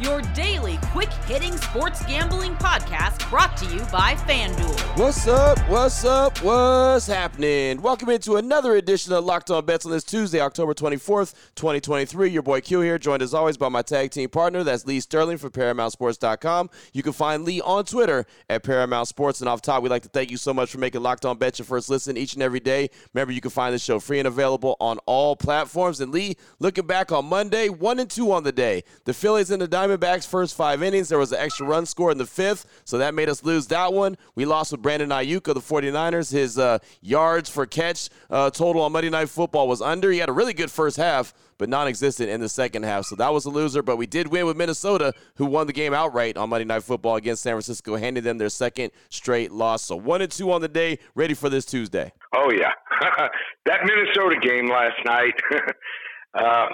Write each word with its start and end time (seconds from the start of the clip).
your 0.00 0.20
daily 0.34 0.78
quick 0.92 1.12
hitting 1.26 1.56
sports 1.56 2.04
gambling 2.04 2.54
podcast 2.56 3.28
brought 3.30 3.56
to 3.56 3.64
you 3.66 3.80
by 3.92 4.14
FanDuel. 4.26 4.98
What's 4.98 5.26
up? 5.26 5.58
What's 5.68 6.04
up? 6.04 6.38
What's 6.42 7.06
happening? 7.06 7.80
Welcome 7.80 8.10
into 8.10 8.36
another 8.36 8.76
edition 8.76 9.12
of 9.14 9.24
Locked 9.24 9.50
On 9.50 9.64
Bets 9.64 9.86
on 9.86 9.92
this 9.92 10.04
Tuesday, 10.04 10.40
October 10.40 10.74
24th, 10.74 11.34
2023. 11.54 12.28
Your 12.28 12.42
boy 12.42 12.60
Q 12.60 12.80
here, 12.80 12.98
joined 12.98 13.22
as 13.22 13.32
always 13.32 13.56
by 13.56 13.68
my 13.70 13.82
tag 13.82 14.10
team 14.10 14.28
partner. 14.28 14.62
That's 14.62 14.86
Lee 14.86 15.00
Sterling 15.00 15.38
from 15.38 15.50
ParamountSports.com. 15.50 16.70
You 16.92 17.02
can 17.02 17.12
find 17.12 17.44
Lee 17.44 17.60
on 17.62 17.84
Twitter 17.84 18.26
at 18.50 18.62
Paramount 18.62 19.08
Sports. 19.08 19.40
And 19.40 19.48
off 19.48 19.62
top, 19.62 19.82
we'd 19.82 19.88
like 19.88 20.02
to 20.02 20.08
thank 20.08 20.30
you 20.30 20.36
so 20.36 20.52
much 20.52 20.70
for 20.70 20.78
making 20.78 21.02
Locked 21.02 21.24
On 21.24 21.38
Bets 21.38 21.58
your 21.58 21.66
first 21.66 21.88
listen 21.88 22.16
each 22.16 22.34
and 22.34 22.42
every 22.42 22.60
day. 22.60 22.90
Remember, 23.14 23.32
you 23.32 23.40
can 23.40 23.50
find 23.50 23.74
the 23.74 23.78
show 23.78 23.98
free 23.98 24.18
and 24.18 24.28
available 24.28 24.76
on 24.78 24.98
all 25.06 25.36
platforms. 25.36 26.00
And 26.00 26.12
Lee, 26.12 26.36
looking 26.58 26.86
back 26.86 27.12
on 27.12 27.24
Monday, 27.24 27.68
one 27.68 27.98
and 27.98 28.10
two 28.10 28.32
on 28.32 28.44
the 28.44 28.52
day. 28.52 28.84
The 29.04 29.14
Phillies 29.14 29.50
and 29.50 29.62
the 29.62 29.68
Diamondbacks 29.68 29.85
Diamondbacks' 29.86 30.26
first 30.26 30.56
five 30.56 30.82
innings. 30.82 31.08
There 31.08 31.18
was 31.18 31.32
an 31.32 31.38
extra 31.38 31.66
run 31.66 31.86
score 31.86 32.10
in 32.10 32.18
the 32.18 32.26
fifth, 32.26 32.82
so 32.84 32.98
that 32.98 33.14
made 33.14 33.28
us 33.28 33.44
lose 33.44 33.66
that 33.68 33.92
one. 33.92 34.16
We 34.34 34.44
lost 34.44 34.72
with 34.72 34.82
Brandon 34.82 35.10
Aiyuk 35.10 35.46
of 35.48 35.54
the 35.54 35.60
49ers. 35.60 36.32
His 36.32 36.58
uh, 36.58 36.78
yards 37.00 37.48
for 37.48 37.66
catch 37.66 38.08
uh, 38.30 38.50
total 38.50 38.82
on 38.82 38.92
Monday 38.92 39.10
Night 39.10 39.28
Football 39.28 39.68
was 39.68 39.80
under. 39.80 40.10
He 40.10 40.18
had 40.18 40.28
a 40.28 40.32
really 40.32 40.52
good 40.52 40.70
first 40.70 40.96
half, 40.96 41.34
but 41.58 41.68
non 41.68 41.86
existent 41.86 42.30
in 42.30 42.40
the 42.40 42.48
second 42.48 42.82
half. 42.84 43.04
So 43.06 43.16
that 43.16 43.32
was 43.32 43.44
a 43.44 43.50
loser, 43.50 43.82
but 43.82 43.96
we 43.96 44.06
did 44.06 44.28
win 44.28 44.46
with 44.46 44.56
Minnesota, 44.56 45.12
who 45.36 45.46
won 45.46 45.66
the 45.66 45.72
game 45.72 45.94
outright 45.94 46.36
on 46.36 46.50
Monday 46.50 46.64
Night 46.64 46.82
Football 46.82 47.16
against 47.16 47.42
San 47.42 47.52
Francisco, 47.52 47.96
handing 47.96 48.24
them 48.24 48.38
their 48.38 48.48
second 48.48 48.90
straight 49.08 49.52
loss. 49.52 49.82
So 49.82 49.96
one 49.96 50.22
and 50.22 50.30
two 50.30 50.50
on 50.50 50.60
the 50.60 50.68
day, 50.68 50.98
ready 51.14 51.34
for 51.34 51.48
this 51.48 51.64
Tuesday. 51.64 52.12
Oh, 52.34 52.50
yeah. 52.50 52.72
that 53.66 53.80
Minnesota 53.84 54.36
game 54.40 54.68
last 54.68 54.96
night, 55.04 55.34
uh, 56.34 56.66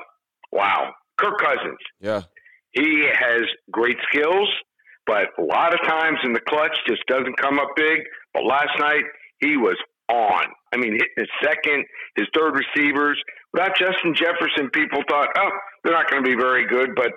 wow. 0.50 0.92
Kirk 1.18 1.38
Cousins. 1.38 1.78
Yeah. 2.00 2.22
He 2.72 3.08
has 3.12 3.42
great 3.70 3.96
skills, 4.10 4.48
but 5.06 5.26
a 5.38 5.42
lot 5.42 5.74
of 5.74 5.80
times 5.86 6.18
in 6.24 6.32
the 6.32 6.40
clutch 6.40 6.76
just 6.88 7.02
doesn't 7.06 7.36
come 7.36 7.58
up 7.58 7.68
big. 7.76 8.00
But 8.34 8.44
last 8.44 8.78
night 8.78 9.04
he 9.40 9.56
was 9.56 9.76
on. 10.08 10.44
I 10.72 10.76
mean, 10.76 10.92
hitting 10.92 11.16
his 11.16 11.28
second, 11.42 11.84
his 12.16 12.26
third 12.34 12.54
receivers. 12.56 13.20
Without 13.52 13.76
Justin 13.76 14.14
Jefferson, 14.14 14.70
people 14.70 15.02
thought, 15.08 15.28
oh, 15.36 15.50
they're 15.84 15.92
not 15.92 16.10
going 16.10 16.24
to 16.24 16.28
be 16.28 16.36
very 16.36 16.66
good. 16.66 16.94
But 16.94 17.12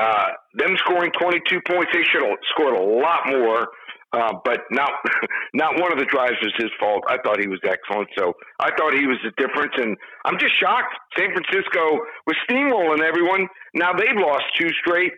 uh, 0.00 0.28
them 0.54 0.76
scoring 0.78 1.10
22 1.18 1.60
points, 1.66 1.90
they 1.92 2.04
should 2.10 2.22
have 2.22 2.38
scored 2.50 2.78
a 2.78 2.82
lot 2.82 3.26
more. 3.26 3.68
Uh, 4.12 4.32
but 4.44 4.62
not 4.72 4.90
not 5.54 5.80
one 5.80 5.92
of 5.92 5.98
the 5.98 6.04
drives 6.04 6.34
was 6.42 6.52
his 6.58 6.70
fault. 6.80 7.04
I 7.06 7.18
thought 7.22 7.38
he 7.38 7.46
was 7.46 7.60
excellent, 7.62 8.08
so 8.18 8.34
I 8.58 8.70
thought 8.76 8.92
he 8.92 9.06
was 9.06 9.18
the 9.22 9.30
difference. 9.38 9.72
And 9.76 9.96
I'm 10.24 10.38
just 10.38 10.58
shocked. 10.58 10.94
San 11.16 11.30
Francisco 11.30 12.02
was 12.26 12.36
steamrolling 12.48 13.02
everyone. 13.06 13.46
Now 13.74 13.92
they've 13.92 14.18
lost 14.18 14.44
two 14.58 14.68
straight. 14.82 15.12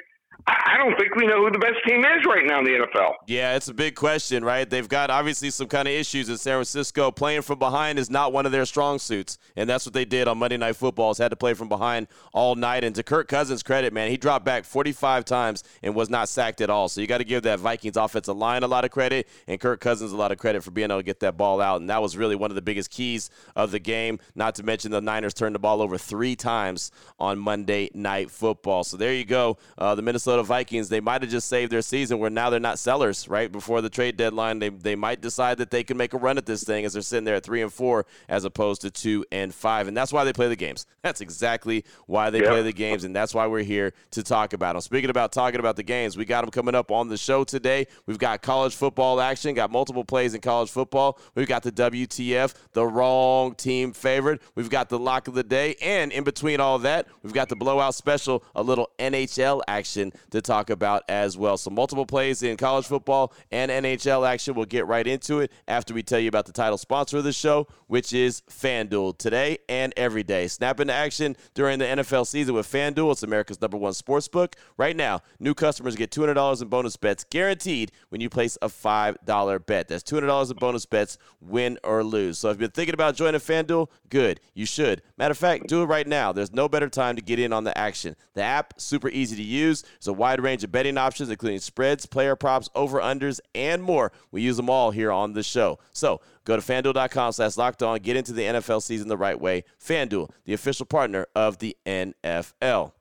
I 0.47 0.77
don't 0.77 0.99
think 0.99 1.15
we 1.15 1.27
know 1.27 1.45
who 1.45 1.51
the 1.51 1.59
best 1.59 1.77
team 1.87 2.01
is 2.01 2.25
right 2.27 2.45
now 2.45 2.59
in 2.59 2.65
the 2.65 2.71
NFL. 2.71 3.13
Yeah, 3.27 3.55
it's 3.55 3.69
a 3.69 3.75
big 3.75 3.95
question, 3.95 4.45
right? 4.45 4.69
They've 4.69 4.89
got 4.89 5.11
obviously 5.11 5.51
some 5.51 5.69
kind 5.69 5.87
of 5.87 5.95
issues 5.95 6.29
in 6.29 6.37
San 6.37 6.55
Francisco. 6.55 7.13
Playing 7.13 7.43
from 7.43 7.59
behind 7.61 7.99
is 7.99 8.11
not 8.11 8.33
one 8.33 8.47
of 8.47 8.53
their 8.53 8.65
strong 8.65 8.99
suits, 8.99 9.39
and 9.55 9.71
that's 9.71 9.87
what 9.87 9.93
they 9.93 10.05
did 10.05 10.27
on 10.27 10.39
Monday 10.39 10.57
Night 10.57 10.75
Football. 10.75 11.13
Is 11.13 11.19
had 11.19 11.29
to 11.31 11.37
play 11.37 11.55
from 11.55 11.69
behind 11.69 12.09
all 12.33 12.57
night. 12.57 12.83
And 12.83 12.95
to 12.97 13.03
Kirk 13.05 13.29
Cousins' 13.29 13.63
credit, 13.63 13.93
man, 13.93 14.11
he 14.11 14.17
dropped 14.17 14.45
back 14.45 14.65
45 14.65 15.25
times 15.25 15.63
and 15.83 15.95
was 15.95 16.11
not 16.11 16.29
sacked 16.29 16.61
at 16.61 16.71
all. 16.71 16.89
So 16.89 17.01
you 17.01 17.07
got 17.07 17.19
to 17.19 17.25
give 17.25 17.45
that 17.45 17.61
Vikings 17.61 17.97
offensive 17.97 18.37
line 18.37 18.65
a 18.65 18.69
lot 18.69 18.85
of 18.85 18.91
credit, 18.91 19.29
and 19.47 19.61
Kirk 19.61 19.81
Cousins 19.81 20.11
a 20.11 20.17
lot 20.17 20.33
of 20.33 20.39
credit 20.39 20.65
for 20.65 20.73
being 20.73 20.91
able 20.91 21.01
to 21.01 21.05
get 21.05 21.21
that 21.21 21.37
ball 21.37 21.61
out. 21.61 21.81
And 21.81 21.89
that 21.91 22.03
was 22.03 22.17
really 22.17 22.35
one 22.35 22.51
of 22.51 22.55
the 22.57 22.63
biggest 22.63 22.91
keys 22.91 23.31
of 23.55 23.71
the 23.71 23.79
game. 23.79 24.19
Not 24.35 24.57
to 24.57 24.63
mention 24.63 24.91
the 24.91 25.01
Niners 25.01 25.35
turned 25.35 25.55
the 25.55 25.61
ball 25.61 25.83
over 25.83 25.99
three 25.99 26.35
times 26.35 26.91
on 27.21 27.39
Monday 27.39 27.91
Night 27.95 28.31
Football. 28.31 28.83
So 28.83 28.97
there 28.97 29.15
you 29.15 29.25
go. 29.25 29.59
Uh, 29.79 29.95
the 29.95 30.03
Minnesota 30.03 30.32
Vikings, 30.41 30.89
they 30.89 31.01
might 31.01 31.23
have 31.23 31.31
just 31.31 31.49
saved 31.49 31.73
their 31.73 31.83
season 31.83 32.19
where 32.19 32.31
now 32.31 32.51
they're 32.51 32.61
not 32.61 32.79
sellers, 32.79 33.29
right? 33.29 33.51
Before 33.51 33.81
the 33.81 33.91
trade 33.91 34.17
deadline, 34.17 34.59
they, 34.59 34.69
they 34.69 34.95
might 34.95 35.21
decide 35.21 35.59
that 35.59 35.71
they 35.71 35.83
can 35.83 35.97
make 35.97 36.15
a 36.15 36.19
run 36.19 36.39
at 36.39 36.47
this 36.47 36.65
thing 36.65 36.85
as 36.85 36.93
they're 36.93 37.03
sitting 37.03 37.25
there 37.25 37.35
at 37.35 37.45
three 37.45 37.63
and 37.63 37.73
four 37.73 38.07
as 38.29 38.45
opposed 38.45 38.81
to 38.83 38.91
two 38.91 39.25
and 39.33 39.55
five. 39.55 39.89
And 39.89 39.97
that's 39.97 40.13
why 40.13 40.25
they 40.25 40.33
play 40.33 40.49
the 40.49 40.57
games. 40.57 40.87
That's 41.03 41.21
exactly 41.21 41.85
why 42.07 42.31
they 42.31 42.39
yep. 42.39 42.51
play 42.51 42.63
the 42.63 42.73
games. 42.73 43.03
And 43.03 43.15
that's 43.15 43.35
why 43.35 43.49
we're 43.49 43.65
here 43.65 43.93
to 44.13 44.23
talk 44.23 44.53
about 44.53 44.75
them. 44.75 44.83
Speaking 44.83 45.11
about 45.11 45.33
talking 45.33 45.59
about 45.59 45.75
the 45.75 45.83
games, 45.83 46.17
we 46.17 46.25
got 46.25 46.43
them 46.43 46.53
coming 46.53 46.77
up 46.77 46.93
on 46.93 47.09
the 47.09 47.17
show 47.17 47.43
today. 47.43 47.89
We've 48.07 48.19
got 48.19 48.41
college 48.41 48.77
football 48.77 49.21
action, 49.21 49.53
got 49.55 49.73
multiple 49.73 50.05
plays 50.05 50.33
in 50.35 50.41
college 50.41 50.71
football. 50.71 51.19
We've 51.35 51.49
got 51.49 51.65
the 51.65 51.73
WTF, 51.73 52.55
the 52.73 52.87
wrong 52.87 53.57
team 53.57 53.93
favorite. 53.93 54.43
We've 54.55 54.71
got 54.71 54.91
the 54.91 54.99
lock 54.99 55.27
of 55.27 55.35
the 55.35 55.43
day. 55.43 55.75
And 55.83 56.13
in 56.13 56.23
between 56.23 56.61
all 56.61 56.79
that, 56.79 57.09
we've 57.25 57.33
got 57.33 57.49
the 57.49 57.57
blowout 57.57 57.97
special, 57.97 58.45
a 58.55 58.63
little 58.63 58.91
NHL 59.01 59.63
action 59.67 60.13
to 60.31 60.41
talk 60.41 60.71
about 60.71 61.03
as 61.09 61.37
well. 61.37 61.57
So, 61.57 61.71
multiple 61.71 62.07
plays 62.07 62.43
in 62.43 62.57
college 62.57 62.87
football 62.87 63.33
and 63.51 63.71
NHL 63.71 64.29
action. 64.29 64.55
We'll 64.55 64.67
get 64.67 64.87
right 64.87 65.07
into 65.07 65.41
it 65.41 65.53
after 65.69 65.95
we 65.95 66.03
tell 66.03 66.19
you 66.19 66.29
about 66.29 66.47
the 66.47 66.53
title 66.53 66.79
sponsor 66.79 67.19
of 67.19 67.25
the 67.25 67.33
show, 67.33 67.67
which 67.87 68.13
is 68.13 68.43
FanDuel. 68.51 69.19
Today 69.19 69.59
and 69.69 69.93
every 69.97 70.23
day. 70.23 70.49
Snap 70.49 70.81
into 70.81 70.93
action 70.93 71.37
during 71.55 71.79
the 71.79 71.85
NFL 71.85 72.27
season 72.27 72.55
with 72.55 72.71
FanDuel. 72.71 73.13
It's 73.13 73.23
America's 73.23 73.61
number 73.61 73.77
one 73.77 73.93
sports 73.93 74.29
book. 74.29 74.57
Right 74.77 74.97
now, 74.97 75.21
new 75.39 75.55
customers 75.55 75.97
get 75.97 76.11
$200 76.11 76.63
in 76.63 76.69
bonus 76.69 76.97
bets 76.97 77.25
guaranteed 77.25 77.93
when 78.09 78.21
you 78.21 78.29
place 78.29 78.57
a 78.63 78.69
$5 78.69 79.67
bet. 79.67 79.89
That's 79.89 80.03
$200 80.03 80.51
in 80.51 80.57
bonus 80.57 80.87
bets, 80.87 81.19
win 81.41 81.79
or 81.85 82.05
lose. 82.05 82.39
So, 82.39 82.49
if 82.49 82.55
you've 82.55 82.61
been 82.61 82.71
thinking 82.71 82.95
about 82.95 83.17
joining 83.17 83.41
FanDuel, 83.41 83.89
good. 84.09 84.41
You 84.55 84.67
should. 84.67 85.03
Matter 85.17 85.33
of 85.33 85.39
fact, 85.39 85.67
do 85.67 85.83
it 85.83 85.87
right 85.87 86.07
now. 86.07 86.33
There's 86.33 86.53
no 86.53 86.69
better 86.69 86.89
time 86.89 87.17
to 87.17 87.23
get 87.23 87.39
in 87.39 87.53
on 87.53 87.65
the 87.65 87.77
action. 87.77 88.17
The 88.35 88.43
app, 88.43 88.75
super 88.81 89.09
easy 89.09 89.37
to 89.37 89.43
use. 89.43 89.83
There's 89.83 90.12
a 90.13 90.15
wide 90.15 90.41
range 90.41 90.63
of 90.63 90.71
betting 90.71 90.99
options, 90.99 91.31
including 91.31 91.59
spreads, 91.59 92.07
player 92.07 92.37
props, 92.37 92.69
over-unders, 92.75 93.41
and 93.55 93.83
more. 93.83 94.13
We 94.31 94.43
use 94.43 94.57
them 94.57 94.71
all 94.71 94.91
here 94.91 95.11
on 95.11 95.33
the 95.33 95.43
show. 95.43 95.79
So 95.93 96.21
go 96.45 96.57
to 96.57 96.63
fanduel.com 96.63 97.33
slash 97.33 97.57
locked 97.57 97.83
on. 97.83 97.99
Get 98.01 98.17
into 98.17 98.33
the 98.33 98.43
NFL 98.43 98.83
season 98.83 99.09
the 99.09 99.17
right 99.17 99.41
way. 99.41 99.65
FanDuel, 99.83 100.31
the 100.45 100.53
official 100.53 100.87
partner 100.87 101.27
of 101.35 101.59
the 101.59 101.77
NFL. 101.87 102.93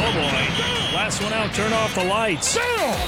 Oh, 0.00 0.12
boy. 0.12 0.87
Last 0.98 1.22
one 1.22 1.32
out, 1.32 1.54
turn 1.54 1.72
off 1.72 1.94
the 1.94 2.02
lights. 2.02 2.54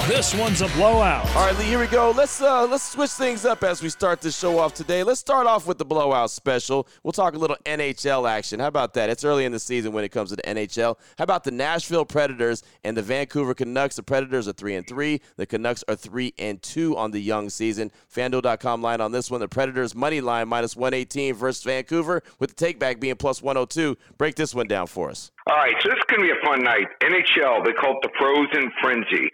This 0.06 0.32
one's 0.32 0.60
a 0.60 0.68
blowout. 0.68 1.26
All 1.34 1.46
right, 1.46 1.58
Lee, 1.58 1.64
here 1.64 1.80
we 1.80 1.88
go. 1.88 2.12
Let's 2.12 2.40
uh 2.40 2.64
let's 2.68 2.84
switch 2.84 3.10
things 3.10 3.44
up 3.44 3.64
as 3.64 3.82
we 3.82 3.88
start 3.88 4.20
this 4.20 4.38
show 4.38 4.60
off 4.60 4.74
today. 4.74 5.02
Let's 5.02 5.18
start 5.18 5.48
off 5.48 5.66
with 5.66 5.76
the 5.76 5.84
blowout 5.84 6.30
special. 6.30 6.86
We'll 7.02 7.10
talk 7.10 7.34
a 7.34 7.36
little 7.36 7.56
NHL 7.66 8.30
action. 8.30 8.60
How 8.60 8.68
about 8.68 8.94
that? 8.94 9.10
It's 9.10 9.24
early 9.24 9.44
in 9.44 9.50
the 9.50 9.58
season 9.58 9.90
when 9.92 10.04
it 10.04 10.10
comes 10.10 10.30
to 10.30 10.36
the 10.36 10.42
NHL. 10.42 10.98
How 11.18 11.24
about 11.24 11.42
the 11.42 11.50
Nashville 11.50 12.04
Predators 12.04 12.62
and 12.84 12.96
the 12.96 13.02
Vancouver 13.02 13.54
Canucks? 13.54 13.96
The 13.96 14.04
Predators 14.04 14.46
are 14.46 14.52
3 14.52 14.76
and 14.76 14.86
3. 14.86 15.20
The 15.34 15.46
Canucks 15.46 15.82
are 15.88 15.96
3 15.96 16.32
and 16.38 16.62
2 16.62 16.96
on 16.96 17.10
the 17.10 17.20
young 17.20 17.50
season. 17.50 17.90
FanDuel.com 18.14 18.82
line 18.82 19.00
on 19.00 19.10
this 19.10 19.32
one. 19.32 19.40
The 19.40 19.48
Predators 19.48 19.96
money 19.96 20.20
line 20.20 20.46
minus 20.46 20.76
118 20.76 21.34
versus 21.34 21.64
Vancouver 21.64 22.22
with 22.38 22.54
the 22.54 22.64
takeback 22.72 23.00
being 23.00 23.16
plus 23.16 23.42
102. 23.42 23.96
Break 24.16 24.36
this 24.36 24.54
one 24.54 24.68
down 24.68 24.86
for 24.86 25.10
us. 25.10 25.32
All 25.50 25.56
right, 25.56 25.74
so 25.82 25.88
this 25.88 25.98
is 25.98 26.04
going 26.06 26.20
to 26.20 26.26
be 26.26 26.30
a 26.30 26.46
fun 26.46 26.62
night. 26.62 26.86
NHL, 27.00 27.64
they 27.64 27.72
call 27.80 27.98
it 27.98 28.02
the 28.02 28.10
Frozen 28.18 28.70
Frenzy 28.80 29.30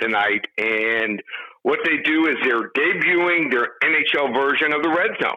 tonight. 0.00 0.44
And 0.58 1.22
what 1.62 1.80
they 1.84 1.98
do 1.98 2.26
is 2.26 2.36
they're 2.44 2.70
debuting 2.70 3.50
their 3.50 3.68
NHL 3.84 4.34
version 4.34 4.72
of 4.72 4.82
the 4.82 4.88
Red 4.90 5.10
Zone. 5.22 5.36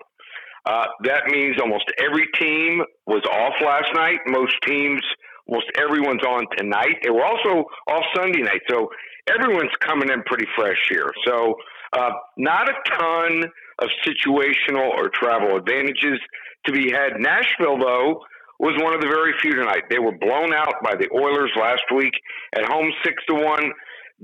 Uh, 0.65 0.85
that 1.03 1.27
means 1.27 1.57
almost 1.59 1.85
every 1.99 2.27
team 2.39 2.81
was 3.05 3.21
off 3.25 3.53
last 3.63 3.89
night. 3.93 4.19
Most 4.27 4.55
teams, 4.65 5.01
almost 5.47 5.67
everyone's 5.77 6.23
on 6.23 6.45
tonight. 6.57 6.95
They 7.03 7.09
were 7.09 7.25
also 7.25 7.65
off 7.89 8.03
Sunday 8.15 8.41
night. 8.41 8.61
So 8.69 8.89
everyone's 9.27 9.75
coming 9.81 10.09
in 10.09 10.23
pretty 10.23 10.47
fresh 10.55 10.79
here. 10.89 11.11
So 11.25 11.55
uh, 11.91 12.11
not 12.37 12.69
a 12.69 12.73
ton 12.97 13.43
of 13.79 13.89
situational 14.07 14.89
or 14.97 15.09
travel 15.09 15.57
advantages 15.57 16.19
to 16.65 16.71
be 16.71 16.91
had. 16.91 17.19
Nashville, 17.19 17.77
though, 17.77 18.21
was 18.63 18.79
one 18.79 18.95
of 18.95 19.01
the 19.01 19.11
very 19.11 19.33
few 19.41 19.55
tonight. 19.55 19.83
They 19.89 19.99
were 19.99 20.15
blown 20.15 20.53
out 20.53 20.79
by 20.81 20.95
the 20.95 21.11
Oilers 21.11 21.51
last 21.59 21.83
week 21.93 22.13
at 22.55 22.63
home 22.63 22.89
six 23.03 23.21
to 23.27 23.35
one. 23.35 23.71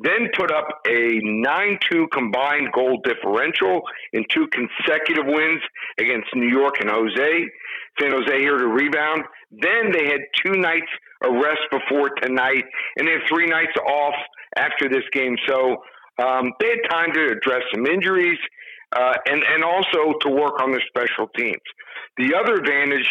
Then 0.02 0.30
put 0.38 0.50
up 0.50 0.66
a 0.88 1.20
9 1.22 1.80
2 1.92 2.08
combined 2.14 2.72
goal 2.72 3.02
differential 3.04 3.82
in 4.14 4.24
two 4.34 4.48
consecutive 4.48 5.26
wins 5.28 5.60
against 6.00 6.28
New 6.36 6.48
York 6.48 6.80
and 6.80 6.90
Jose. 6.90 7.32
San 8.00 8.12
Jose 8.12 8.40
here 8.40 8.58
to 8.58 8.68
rebound. 8.68 9.24
Then 9.52 9.92
they 9.92 10.06
had 10.06 10.22
two 10.46 10.56
nights 10.56 10.88
of 11.26 11.34
rest 11.34 11.68
before 11.70 12.12
tonight, 12.22 12.64
and 12.96 13.08
they 13.08 13.12
have 13.12 13.28
three 13.28 13.48
nights 13.48 13.76
off 13.86 14.16
after 14.56 14.88
this 14.88 15.04
game. 15.12 15.36
So 15.50 15.84
um, 16.24 16.54
they 16.62 16.70
had 16.70 16.90
time 16.90 17.12
to 17.12 17.26
address 17.36 17.64
some 17.74 17.86
injuries 17.86 18.40
uh, 18.96 19.16
and, 19.26 19.44
and 19.44 19.66
also 19.66 20.18
to 20.22 20.30
work 20.30 20.62
on 20.62 20.72
their 20.72 20.84
special 20.88 21.28
teams. 21.36 21.60
The 22.16 22.36
other 22.40 22.56
advantage 22.56 23.10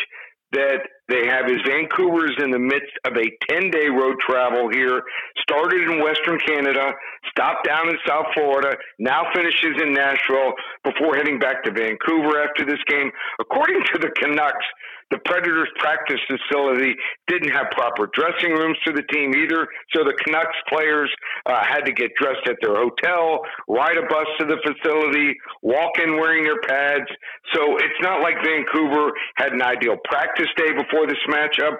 that 0.52 0.80
they 1.08 1.26
have 1.26 1.46
is 1.46 1.58
Vancouver's 1.66 2.36
in 2.42 2.50
the 2.50 2.58
midst 2.58 2.92
of 3.04 3.12
a 3.16 3.26
10 3.50 3.70
day 3.70 3.88
road 3.88 4.16
travel 4.20 4.68
here, 4.70 5.02
started 5.40 5.82
in 5.82 6.02
Western 6.02 6.38
Canada, 6.46 6.92
stopped 7.30 7.66
down 7.66 7.88
in 7.88 7.96
South 8.06 8.26
Florida, 8.34 8.76
now 8.98 9.24
finishes 9.34 9.80
in 9.82 9.92
Nashville 9.92 10.52
before 10.84 11.16
heading 11.16 11.38
back 11.38 11.62
to 11.64 11.72
Vancouver 11.72 12.42
after 12.42 12.64
this 12.64 12.82
game. 12.88 13.10
According 13.40 13.82
to 13.92 13.98
the 13.98 14.10
Canucks, 14.20 14.66
the 15.10 15.18
Predators 15.24 15.68
practice 15.78 16.20
facility 16.28 16.94
didn't 17.28 17.50
have 17.50 17.70
proper 17.70 18.10
dressing 18.12 18.52
rooms 18.52 18.76
for 18.84 18.92
the 18.92 19.02
team 19.08 19.32
either, 19.34 19.66
so 19.94 20.04
the 20.04 20.12
Canucks 20.24 20.56
players 20.68 21.10
uh, 21.46 21.64
had 21.64 21.80
to 21.86 21.92
get 21.92 22.10
dressed 22.20 22.44
at 22.46 22.56
their 22.60 22.76
hotel, 22.76 23.40
ride 23.68 23.96
a 23.96 24.02
bus 24.02 24.28
to 24.40 24.44
the 24.44 24.60
facility, 24.60 25.32
walk 25.62 25.98
in 25.98 26.20
wearing 26.20 26.44
their 26.44 26.60
pads. 26.60 27.08
So 27.54 27.76
it's 27.76 28.00
not 28.02 28.20
like 28.20 28.36
Vancouver 28.44 29.12
had 29.36 29.52
an 29.52 29.62
ideal 29.62 29.96
practice 30.04 30.48
day 30.56 30.72
before 30.76 31.06
this 31.06 31.20
matchup. 31.28 31.76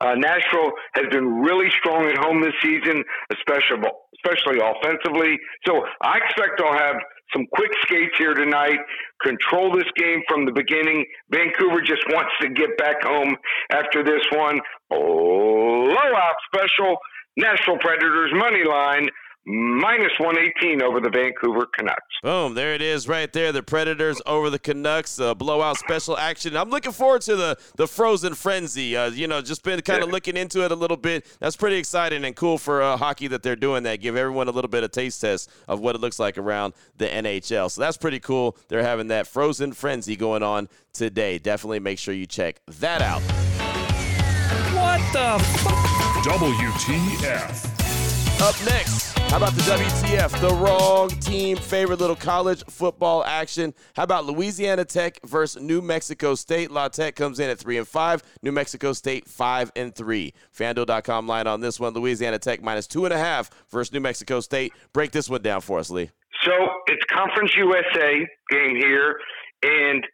Uh, 0.00 0.14
Nashville 0.16 0.72
has 0.94 1.06
been 1.12 1.40
really 1.40 1.70
strong 1.78 2.06
at 2.06 2.18
home 2.18 2.42
this 2.42 2.54
season, 2.60 3.04
especially 3.30 3.86
especially 4.24 4.60
offensively. 4.60 5.38
So 5.66 5.82
I 6.02 6.18
expect 6.18 6.60
I'll 6.64 6.76
have 6.76 6.96
some 7.32 7.46
quick 7.54 7.70
skates 7.82 8.14
here 8.18 8.34
tonight, 8.34 8.78
control 9.22 9.74
this 9.74 9.88
game 9.96 10.22
from 10.28 10.44
the 10.44 10.52
beginning. 10.52 11.04
Vancouver 11.30 11.80
just 11.80 12.02
wants 12.10 12.30
to 12.40 12.48
get 12.50 12.76
back 12.76 13.02
home 13.02 13.36
after 13.72 14.04
this 14.04 14.22
one. 14.32 14.60
Blowout 14.90 16.36
special. 16.52 16.98
Nashville 17.38 17.78
Predators 17.78 18.30
money 18.34 18.62
line 18.62 19.08
minus 19.44 20.12
118 20.18 20.82
over 20.82 21.00
the 21.00 21.10
Vancouver 21.10 21.66
Canucks. 21.76 22.02
Boom, 22.22 22.54
there 22.54 22.74
it 22.74 22.82
is 22.82 23.08
right 23.08 23.32
there. 23.32 23.50
The 23.50 23.62
Predators 23.62 24.20
over 24.26 24.50
the 24.50 24.58
Canucks, 24.58 25.18
uh, 25.18 25.34
blowout 25.34 25.78
special 25.78 26.16
action. 26.16 26.56
I'm 26.56 26.70
looking 26.70 26.92
forward 26.92 27.22
to 27.22 27.36
the 27.36 27.58
the 27.76 27.88
Frozen 27.88 28.34
Frenzy. 28.34 28.96
Uh, 28.96 29.10
you 29.10 29.26
know, 29.26 29.40
just 29.42 29.64
been 29.64 29.80
kind 29.80 30.02
of 30.02 30.08
yeah. 30.08 30.12
looking 30.12 30.36
into 30.36 30.64
it 30.64 30.70
a 30.70 30.76
little 30.76 30.96
bit. 30.96 31.26
That's 31.40 31.56
pretty 31.56 31.76
exciting 31.76 32.24
and 32.24 32.36
cool 32.36 32.58
for 32.58 32.82
uh, 32.82 32.96
hockey 32.96 33.26
that 33.28 33.42
they're 33.42 33.56
doing 33.56 33.82
that. 33.82 33.96
Give 33.96 34.16
everyone 34.16 34.48
a 34.48 34.52
little 34.52 34.70
bit 34.70 34.84
of 34.84 34.92
taste 34.92 35.20
test 35.20 35.50
of 35.66 35.80
what 35.80 35.94
it 35.94 36.00
looks 36.00 36.18
like 36.18 36.38
around 36.38 36.74
the 36.98 37.06
NHL. 37.06 37.70
So 37.70 37.80
that's 37.80 37.96
pretty 37.96 38.20
cool. 38.20 38.56
They're 38.68 38.82
having 38.82 39.08
that 39.08 39.26
Frozen 39.26 39.72
Frenzy 39.72 40.16
going 40.16 40.42
on 40.42 40.68
today. 40.92 41.38
Definitely 41.38 41.80
make 41.80 41.98
sure 41.98 42.14
you 42.14 42.26
check 42.26 42.60
that 42.66 43.02
out. 43.02 43.22
What 44.72 45.00
the 45.12 45.36
f- 45.40 45.82
WTF. 46.24 47.72
Up 48.40 48.56
next, 48.66 49.11
how 49.32 49.38
about 49.38 49.54
the 49.54 49.62
WTF? 49.62 50.40
The 50.42 50.54
wrong 50.56 51.08
team 51.08 51.56
favorite 51.56 52.00
little 52.00 52.14
college 52.14 52.62
football 52.68 53.24
action. 53.24 53.72
How 53.96 54.02
about 54.02 54.26
Louisiana 54.26 54.84
Tech 54.84 55.18
versus 55.24 55.62
New 55.62 55.80
Mexico 55.80 56.34
State? 56.34 56.70
La 56.70 56.88
Tech 56.88 57.16
comes 57.16 57.40
in 57.40 57.48
at 57.48 57.58
three 57.58 57.78
and 57.78 57.88
five. 57.88 58.22
New 58.42 58.52
Mexico 58.52 58.92
State 58.92 59.26
five 59.26 59.72
and 59.74 59.94
three. 59.94 60.34
FanDuel.com 60.54 61.26
line 61.26 61.46
on 61.46 61.62
this 61.62 61.80
one. 61.80 61.94
Louisiana 61.94 62.38
Tech 62.38 62.62
minus 62.62 62.86
two 62.86 63.06
and 63.06 63.14
a 63.14 63.16
half 63.16 63.48
versus 63.70 63.90
New 63.94 64.00
Mexico 64.00 64.40
State. 64.40 64.74
Break 64.92 65.12
this 65.12 65.30
one 65.30 65.40
down 65.40 65.62
for 65.62 65.78
us, 65.78 65.88
Lee. 65.88 66.10
So 66.42 66.52
it's 66.88 67.04
Conference 67.10 67.52
USA 67.56 68.26
game 68.50 68.76
here, 68.76 69.18
and 69.62 70.06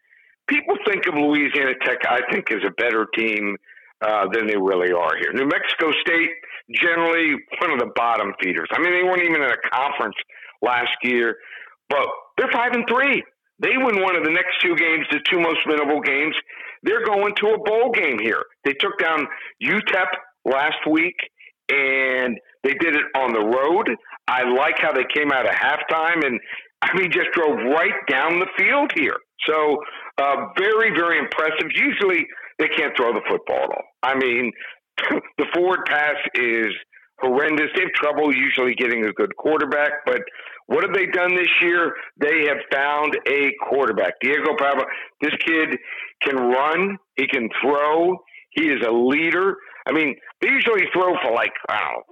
people 0.46 0.76
think 0.86 1.08
of 1.08 1.14
Louisiana 1.14 1.72
Tech. 1.84 1.98
I 2.08 2.20
think 2.30 2.52
is 2.52 2.62
a 2.64 2.70
better 2.70 3.08
team 3.16 3.56
uh, 4.00 4.26
than 4.32 4.46
they 4.46 4.56
really 4.56 4.92
are 4.92 5.16
here. 5.18 5.32
New 5.32 5.46
Mexico 5.46 5.92
State 6.00 6.30
generally 6.74 7.34
one 7.60 7.70
of 7.70 7.78
the 7.78 7.90
bottom 7.94 8.32
feeders. 8.42 8.68
I 8.72 8.80
mean, 8.80 8.92
they 8.92 9.02
weren't 9.02 9.22
even 9.22 9.42
in 9.42 9.50
a 9.50 9.70
conference 9.72 10.16
last 10.62 10.92
year, 11.02 11.36
but 11.88 12.06
they're 12.36 12.52
five 12.52 12.72
and 12.72 12.84
three. 12.88 13.22
They 13.60 13.76
win 13.76 14.02
one 14.02 14.14
of 14.14 14.24
the 14.24 14.30
next 14.30 14.60
two 14.62 14.76
games, 14.76 15.06
the 15.10 15.20
two 15.28 15.40
most 15.40 15.58
winnable 15.66 16.04
games. 16.04 16.34
They're 16.82 17.04
going 17.04 17.34
to 17.36 17.46
a 17.48 17.58
bowl 17.58 17.90
game 17.92 18.18
here. 18.20 18.42
They 18.64 18.74
took 18.74 18.98
down 18.98 19.26
UTEP 19.60 20.06
last 20.44 20.78
week, 20.88 21.16
and 21.68 22.38
they 22.62 22.74
did 22.74 22.94
it 22.94 23.04
on 23.16 23.32
the 23.32 23.40
road. 23.40 23.90
I 24.28 24.44
like 24.44 24.76
how 24.78 24.92
they 24.92 25.06
came 25.12 25.32
out 25.32 25.46
of 25.46 25.54
halftime 25.54 26.24
and 26.24 26.38
I 26.82 26.96
mean 26.96 27.10
just 27.10 27.32
drove 27.32 27.56
right 27.56 27.98
down 28.08 28.38
the 28.38 28.46
field 28.56 28.92
here. 28.94 29.16
So 29.46 29.78
uh, 30.18 30.36
very, 30.58 30.90
very 30.90 31.18
impressive. 31.18 31.70
Usually 31.74 32.26
they 32.58 32.68
can't 32.68 32.96
throw 32.96 33.12
the 33.12 33.22
football 33.28 33.64
at 33.64 33.70
all. 33.70 33.84
I 34.02 34.16
mean, 34.16 34.52
the 35.38 35.46
forward 35.54 35.84
pass 35.86 36.16
is 36.34 36.72
horrendous. 37.20 37.68
They 37.74 37.82
have 37.82 37.92
trouble 37.92 38.34
usually 38.34 38.74
getting 38.74 39.04
a 39.04 39.12
good 39.12 39.36
quarterback, 39.36 39.92
but 40.06 40.22
what 40.66 40.82
have 40.84 40.94
they 40.94 41.06
done 41.06 41.34
this 41.34 41.48
year? 41.62 41.94
They 42.20 42.44
have 42.46 42.58
found 42.70 43.18
a 43.26 43.52
quarterback. 43.68 44.20
Diego 44.20 44.54
Pavia, 44.58 44.84
this 45.20 45.34
kid 45.44 45.76
can 46.22 46.36
run, 46.36 46.96
he 47.16 47.26
can 47.26 47.48
throw, 47.62 48.16
he 48.50 48.66
is 48.66 48.80
a 48.86 48.90
leader. 48.90 49.56
I 49.86 49.92
mean, 49.92 50.14
they 50.40 50.48
usually 50.48 50.84
throw 50.92 51.14
for 51.22 51.32
like, 51.32 51.52
I 51.68 51.80
don't 51.80 51.94
know, 51.94 52.02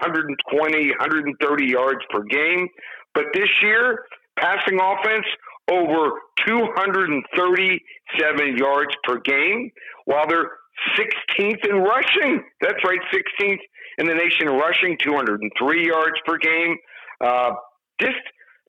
120, 0.00 0.90
130 0.90 1.66
yards 1.66 2.00
per 2.10 2.22
game, 2.22 2.68
but 3.14 3.24
this 3.34 3.48
year, 3.62 4.04
passing 4.38 4.78
offense, 4.80 5.26
over 5.70 6.12
237 6.46 8.56
yards 8.56 8.94
per 9.04 9.18
game, 9.20 9.70
while 10.04 10.26
they're 10.28 10.50
16th 10.98 11.68
in 11.68 11.76
rushing. 11.76 12.42
That's 12.60 12.82
right, 12.84 13.00
16th 13.12 13.60
in 13.98 14.06
the 14.06 14.14
nation 14.14 14.48
rushing, 14.48 14.96
203 15.02 15.86
yards 15.86 16.16
per 16.26 16.38
game. 16.38 16.76
Uh, 17.20 17.52
just, 18.00 18.16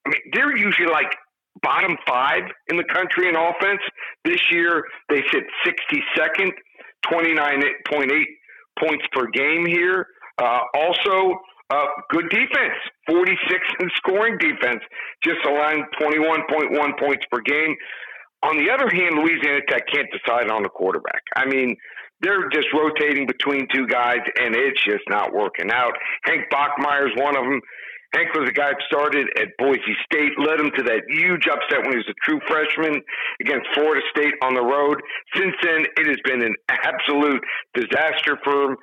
I 0.05 0.09
mean, 0.09 0.21
they're 0.33 0.55
usually 0.55 0.87
like 0.89 1.13
bottom 1.61 1.97
five 2.07 2.43
in 2.69 2.77
the 2.77 2.83
country 2.93 3.27
in 3.27 3.35
offense. 3.35 3.81
This 4.23 4.39
year, 4.51 4.83
they 5.09 5.21
sit 5.31 5.43
62nd, 5.65 6.51
29.8 7.05 8.23
points 8.79 9.05
per 9.11 9.27
game 9.27 9.65
here. 9.65 10.05
Uh, 10.41 10.59
also, 10.73 11.39
uh, 11.69 11.85
good 12.09 12.29
defense, 12.29 12.77
46 13.09 13.59
in 13.81 13.89
scoring 13.95 14.37
defense, 14.37 14.81
just 15.23 15.39
allowing 15.45 15.83
21.1 15.99 16.99
points 16.99 17.25
per 17.31 17.41
game. 17.41 17.75
On 18.43 18.57
the 18.57 18.69
other 18.71 18.89
hand, 18.89 19.17
Louisiana 19.17 19.61
Tech 19.67 19.87
can't 19.91 20.07
decide 20.11 20.51
on 20.51 20.63
a 20.65 20.69
quarterback. 20.69 21.21
I 21.35 21.45
mean, 21.45 21.75
they're 22.21 22.49
just 22.49 22.67
rotating 22.73 23.27
between 23.27 23.67
two 23.73 23.87
guys, 23.87 24.21
and 24.39 24.55
it's 24.55 24.83
just 24.85 25.03
not 25.09 25.33
working 25.33 25.71
out. 25.71 25.93
Hank 26.25 26.45
Bachmeier's 26.51 27.13
one 27.17 27.37
of 27.37 27.43
them. 27.43 27.61
Hank 28.13 28.33
was 28.33 28.49
a 28.49 28.53
guy 28.53 28.69
that 28.69 28.81
started 28.87 29.27
at 29.37 29.49
Boise 29.57 29.95
State, 30.05 30.31
led 30.39 30.59
him 30.59 30.71
to 30.77 30.83
that 30.83 31.01
huge 31.09 31.45
upset 31.47 31.83
when 31.83 31.91
he 31.91 31.97
was 31.97 32.09
a 32.09 32.17
true 32.23 32.39
freshman 32.47 33.01
against 33.41 33.67
Florida 33.73 34.01
State 34.15 34.33
on 34.41 34.53
the 34.53 34.63
road. 34.63 35.01
Since 35.35 35.55
then, 35.61 35.85
it 35.97 36.07
has 36.07 36.17
been 36.23 36.41
an 36.41 36.55
absolute 36.69 37.43
disaster 37.73 38.37
for 38.43 38.71
him. 38.71 38.77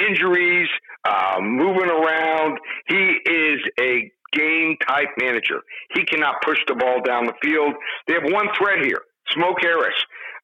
Injuries, 0.00 0.68
uh, 1.06 1.36
moving 1.40 1.90
around. 1.90 2.58
He 2.88 3.18
is 3.24 3.60
a 3.78 4.10
game 4.32 4.76
type 4.86 5.08
manager. 5.20 5.60
He 5.94 6.04
cannot 6.04 6.36
push 6.42 6.58
the 6.66 6.74
ball 6.74 7.00
down 7.02 7.26
the 7.26 7.34
field. 7.42 7.74
They 8.06 8.14
have 8.14 8.24
one 8.32 8.48
threat 8.58 8.84
here 8.84 9.02
Smoke 9.30 9.56
Harris. 9.60 9.94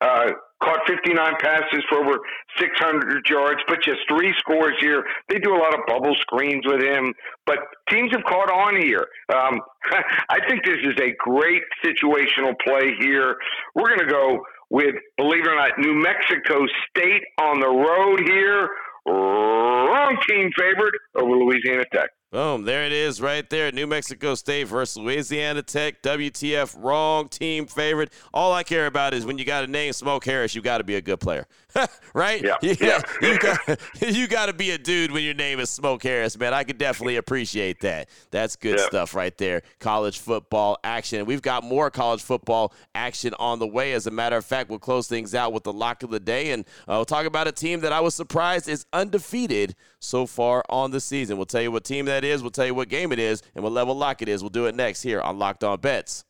Uh, 0.00 0.32
caught 0.62 0.80
59 0.86 1.14
passes 1.40 1.84
for 1.88 1.98
over 1.98 2.18
600 2.58 3.26
yards, 3.28 3.60
but 3.68 3.82
just 3.82 4.00
three 4.08 4.32
scores 4.38 4.74
here. 4.80 5.04
They 5.28 5.38
do 5.38 5.54
a 5.54 5.58
lot 5.58 5.74
of 5.74 5.80
bubble 5.86 6.14
screens 6.20 6.64
with 6.66 6.82
him, 6.82 7.12
but 7.46 7.58
teams 7.88 8.10
have 8.12 8.24
caught 8.24 8.50
on 8.50 8.80
here. 8.80 9.06
Um, 9.32 9.60
I 10.28 10.38
think 10.48 10.64
this 10.64 10.78
is 10.82 10.94
a 11.00 11.14
great 11.18 11.62
situational 11.84 12.54
play 12.64 12.94
here. 13.00 13.36
We're 13.74 13.88
going 13.88 14.06
to 14.06 14.12
go 14.12 14.42
with, 14.70 14.94
believe 15.16 15.44
it 15.44 15.48
or 15.48 15.56
not, 15.56 15.78
New 15.78 15.94
Mexico 15.94 16.66
State 16.90 17.22
on 17.40 17.60
the 17.60 17.68
road 17.68 18.20
here. 18.26 18.68
Wrong 19.06 20.16
team 20.28 20.50
favorite 20.56 20.94
over 21.16 21.30
Louisiana 21.30 21.84
Tech. 21.92 22.10
Boom, 22.32 22.64
there 22.64 22.86
it 22.86 22.92
is 22.92 23.20
right 23.20 23.48
there. 23.50 23.70
New 23.72 23.86
Mexico 23.86 24.34
State 24.34 24.64
versus 24.64 24.96
Louisiana 24.96 25.62
Tech. 25.62 26.00
WTF, 26.00 26.74
wrong 26.78 27.28
team 27.28 27.66
favorite. 27.66 28.10
All 28.32 28.54
I 28.54 28.62
care 28.62 28.86
about 28.86 29.12
is 29.12 29.26
when 29.26 29.36
you 29.36 29.44
got 29.44 29.64
a 29.64 29.66
name 29.66 29.92
Smoke 29.92 30.24
Harris, 30.24 30.54
you 30.54 30.62
got 30.62 30.78
to 30.78 30.84
be 30.84 30.94
a 30.94 31.02
good 31.02 31.20
player. 31.20 31.46
right? 32.14 32.42
Yeah. 32.62 32.74
yeah. 32.80 33.00
You 33.20 33.38
got 33.38 33.58
you 34.00 34.26
got 34.26 34.46
to 34.46 34.52
be 34.52 34.70
a 34.70 34.78
dude 34.78 35.10
when 35.10 35.24
your 35.24 35.34
name 35.34 35.58
is 35.60 35.68
Smoke 35.68 36.02
Harris, 36.02 36.38
man. 36.38 36.54
I 36.54 36.64
could 36.64 36.78
definitely 36.78 37.16
appreciate 37.16 37.80
that. 37.80 38.08
That's 38.30 38.56
good 38.56 38.78
yeah. 38.78 38.86
stuff 38.86 39.14
right 39.14 39.36
there. 39.36 39.62
College 39.80 40.18
football 40.18 40.78
action. 40.84 41.26
We've 41.26 41.42
got 41.42 41.64
more 41.64 41.90
college 41.90 42.22
football 42.22 42.72
action 42.94 43.34
on 43.38 43.58
the 43.58 43.66
way. 43.66 43.92
As 43.92 44.06
a 44.06 44.10
matter 44.10 44.36
of 44.36 44.44
fact, 44.44 44.70
we'll 44.70 44.78
close 44.78 45.08
things 45.08 45.34
out 45.34 45.52
with 45.52 45.64
the 45.64 45.72
lock 45.72 46.02
of 46.02 46.10
the 46.10 46.20
day, 46.20 46.52
and 46.52 46.64
uh, 46.88 46.94
we'll 46.96 47.04
talk 47.04 47.26
about 47.26 47.48
a 47.48 47.52
team 47.52 47.80
that 47.80 47.92
I 47.92 48.00
was 48.00 48.14
surprised 48.14 48.68
is 48.68 48.86
undefeated 48.92 49.74
so 50.02 50.26
far 50.26 50.64
on 50.68 50.90
the 50.90 51.00
season. 51.00 51.36
We'll 51.36 51.46
tell 51.46 51.62
you 51.62 51.70
what 51.70 51.84
team 51.84 52.06
that 52.06 52.24
is. 52.24 52.42
We'll 52.42 52.50
tell 52.50 52.66
you 52.66 52.74
what 52.74 52.88
game 52.88 53.12
it 53.12 53.18
is, 53.18 53.42
and 53.54 53.62
what 53.62 53.72
level 53.72 53.94
lock 53.94 54.20
it 54.20 54.28
is. 54.28 54.42
We'll 54.42 54.50
do 54.50 54.66
it 54.66 54.74
next 54.74 55.02
here 55.02 55.20
on 55.20 55.38
Locked 55.38 55.64
On 55.64 55.80
Bets. 55.80 56.24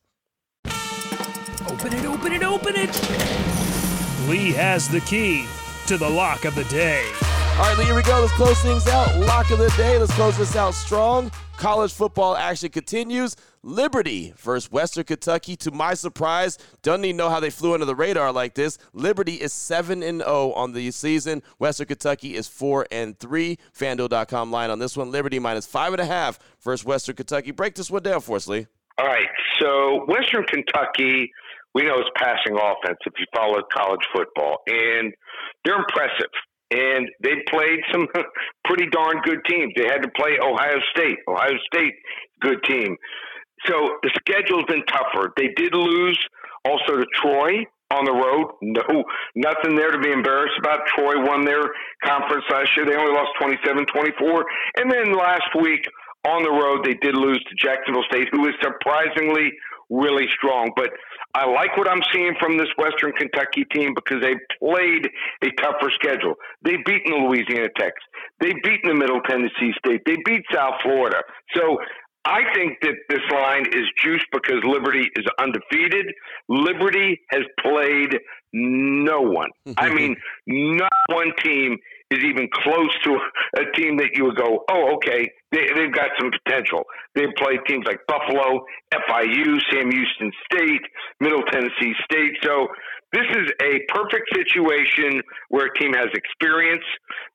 Open 1.66 1.92
it! 1.92 2.04
Open 2.04 2.32
it! 2.32 2.42
Open 2.42 2.74
it! 2.76 4.28
Lee 4.28 4.52
has 4.52 4.88
the 4.88 5.00
key 5.00 5.46
to 5.86 5.96
the 5.96 6.08
lock 6.08 6.44
of 6.44 6.54
the 6.54 6.64
day. 6.64 7.10
All 7.62 7.68
right, 7.68 7.78
Lee, 7.78 7.84
here 7.84 7.94
we 7.94 8.02
go. 8.02 8.18
Let's 8.18 8.32
close 8.32 8.60
things 8.60 8.88
out. 8.88 9.16
Lock 9.20 9.52
of 9.52 9.60
the 9.60 9.72
day. 9.76 9.96
Let's 9.96 10.12
close 10.14 10.36
this 10.36 10.56
out 10.56 10.74
strong. 10.74 11.30
College 11.56 11.92
football 11.92 12.36
action 12.36 12.70
continues. 12.70 13.36
Liberty 13.62 14.34
versus 14.36 14.68
Western 14.72 15.04
Kentucky. 15.04 15.54
To 15.58 15.70
my 15.70 15.94
surprise, 15.94 16.58
don't 16.82 17.04
even 17.04 17.16
know 17.16 17.30
how 17.30 17.38
they 17.38 17.50
flew 17.50 17.74
under 17.74 17.86
the 17.86 17.94
radar 17.94 18.32
like 18.32 18.54
this. 18.54 18.78
Liberty 18.94 19.34
is 19.34 19.52
7 19.52 20.02
and 20.02 20.22
0 20.22 20.50
on 20.54 20.72
the 20.72 20.90
season. 20.90 21.40
Western 21.58 21.86
Kentucky 21.86 22.34
is 22.34 22.48
4 22.48 22.88
and 22.90 23.16
3. 23.20 23.56
FanDuel.com 23.78 24.50
line 24.50 24.70
on 24.70 24.80
this 24.80 24.96
one. 24.96 25.12
Liberty 25.12 25.38
minus 25.38 25.64
5.5 25.64 26.38
versus 26.62 26.84
Western 26.84 27.14
Kentucky. 27.14 27.52
Break 27.52 27.76
this 27.76 27.92
one 27.92 28.02
down 28.02 28.22
for 28.22 28.34
us, 28.34 28.48
Lee. 28.48 28.66
All 28.98 29.06
right. 29.06 29.28
So, 29.60 30.04
Western 30.08 30.42
Kentucky, 30.46 31.30
we 31.76 31.84
know 31.84 32.00
is 32.00 32.10
passing 32.16 32.56
offense 32.56 32.98
if 33.06 33.12
you 33.20 33.26
follow 33.32 33.62
college 33.72 34.02
football, 34.12 34.58
and 34.66 35.14
they're 35.64 35.78
impressive 35.78 36.32
and 36.72 37.08
they 37.22 37.42
played 37.50 37.80
some 37.92 38.06
pretty 38.64 38.88
darn 38.90 39.20
good 39.24 39.44
teams. 39.48 39.72
They 39.76 39.86
had 39.86 40.02
to 40.02 40.10
play 40.16 40.38
Ohio 40.42 40.78
State. 40.96 41.18
Ohio 41.28 41.56
State, 41.72 41.94
good 42.40 42.62
team. 42.64 42.96
So 43.66 43.98
the 44.02 44.10
schedule's 44.18 44.64
been 44.64 44.84
tougher. 44.86 45.32
They 45.36 45.48
did 45.54 45.74
lose 45.74 46.18
also 46.64 46.96
to 46.96 47.06
Troy 47.20 47.64
on 47.92 48.04
the 48.04 48.12
road. 48.12 48.56
No, 48.62 49.04
nothing 49.36 49.76
there 49.76 49.92
to 49.92 49.98
be 49.98 50.10
embarrassed 50.10 50.58
about. 50.58 50.80
Troy 50.96 51.20
won 51.22 51.44
their 51.44 51.62
conference 52.04 52.44
last 52.50 52.70
year. 52.76 52.86
They 52.86 52.96
only 52.96 53.12
lost 53.12 53.30
27-24. 53.40 54.42
And 54.78 54.90
then 54.90 55.12
last 55.12 55.52
week 55.60 55.84
on 56.26 56.42
the 56.42 56.50
road, 56.50 56.84
they 56.84 56.94
did 56.94 57.14
lose 57.14 57.42
to 57.44 57.54
Jacksonville 57.54 58.04
State, 58.10 58.28
who 58.32 58.48
is 58.48 58.54
surprisingly 58.62 59.52
really 59.92 60.26
strong. 60.34 60.72
But 60.74 60.90
I 61.34 61.46
like 61.46 61.76
what 61.76 61.88
I'm 61.88 62.02
seeing 62.12 62.34
from 62.40 62.56
this 62.56 62.68
Western 62.76 63.12
Kentucky 63.12 63.64
team 63.72 63.92
because 63.94 64.22
they 64.22 64.34
played 64.58 65.08
a 65.44 65.50
tougher 65.60 65.90
schedule. 65.94 66.34
They've 66.62 66.84
beaten 66.84 67.26
Louisiana 67.26 67.68
Tech. 67.76 67.92
They've 68.40 68.60
beaten 68.62 68.88
the 68.88 68.94
Middle 68.94 69.20
Tennessee 69.22 69.72
State. 69.78 70.02
They 70.06 70.16
beat 70.24 70.42
South 70.52 70.74
Florida. 70.82 71.18
So 71.54 71.78
I 72.24 72.42
think 72.54 72.78
that 72.82 72.94
this 73.08 73.20
line 73.32 73.66
is 73.72 73.84
juiced 74.02 74.26
because 74.32 74.62
Liberty 74.64 75.08
is 75.16 75.26
undefeated. 75.38 76.06
Liberty 76.48 77.20
has 77.30 77.42
played 77.60 78.18
no 78.52 79.20
one. 79.20 79.50
I 79.76 79.88
mean, 79.94 80.16
not 80.46 80.92
one 81.08 81.32
team 81.42 81.78
is 82.12 82.24
even 82.24 82.48
close 82.52 82.94
to 83.04 83.18
a 83.58 83.64
team 83.74 83.96
that 83.96 84.10
you 84.14 84.24
would 84.24 84.36
go, 84.36 84.64
oh, 84.70 84.94
okay, 84.96 85.28
they, 85.50 85.66
they've 85.74 85.94
got 85.94 86.10
some 86.20 86.30
potential. 86.30 86.84
They've 87.14 87.34
played 87.36 87.60
teams 87.66 87.84
like 87.86 88.00
Buffalo, 88.06 88.64
FIU, 88.92 89.58
Sam 89.70 89.90
Houston 89.90 90.30
State, 90.52 90.82
Middle 91.20 91.42
Tennessee 91.50 91.94
State. 92.04 92.36
So 92.42 92.68
this 93.12 93.26
is 93.30 93.52
a 93.60 93.80
perfect 93.92 94.28
situation 94.34 95.20
where 95.48 95.66
a 95.66 95.78
team 95.78 95.92
has 95.92 96.08
experience. 96.14 96.84